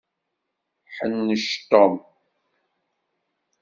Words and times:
Ḥennec 0.95 1.47
Tom. 1.69 1.95